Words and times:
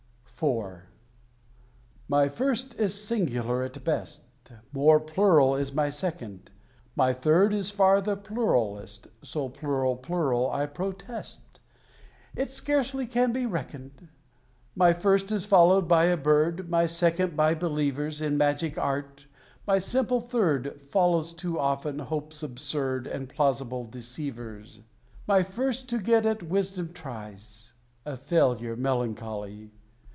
IV. 0.43 0.81
My 2.07 2.27
First 2.27 2.73
is 2.79 2.99
singular 2.99 3.61
at 3.61 3.83
best: 3.83 4.23
More 4.73 4.99
plural 4.99 5.55
is 5.55 5.71
my 5.71 5.91
Second: 5.91 6.49
My 6.95 7.13
Third 7.13 7.53
is 7.53 7.69
far 7.69 8.01
the 8.01 8.17
pluralest 8.17 9.05
So 9.21 9.49
plural 9.49 9.97
plural, 9.97 10.49
I 10.51 10.65
protest 10.65 11.59
It 12.35 12.49
scarcely 12.49 13.05
can 13.05 13.31
be 13.31 13.45
reckoned! 13.45 14.07
My 14.75 14.93
First 14.93 15.31
is 15.31 15.45
followed 15.45 15.87
by 15.87 16.05
a 16.05 16.17
bird: 16.17 16.67
My 16.71 16.87
Second 16.87 17.37
by 17.37 17.53
believers 17.53 18.19
In 18.19 18.35
magic 18.35 18.79
art: 18.79 19.27
my 19.67 19.77
simple 19.77 20.21
Third 20.21 20.81
Follows, 20.81 21.33
too 21.33 21.59
often, 21.59 21.99
hopes 21.99 22.41
absurd 22.41 23.05
And 23.05 23.29
plausible 23.29 23.85
deceivers. 23.85 24.79
My 25.27 25.43
First 25.43 25.87
to 25.89 25.99
get 25.99 26.25
at 26.25 26.41
wisdom 26.41 26.93
tries 26.93 27.73
A 28.07 28.17
failure 28.17 28.75
melancholy! 28.75 29.69